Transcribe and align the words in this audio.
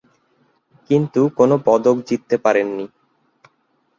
কিন্তু 0.89 1.21
কোন 1.37 1.51
পদক 1.65 1.97
জিততে 2.07 2.35
পারেনি। 2.37 2.85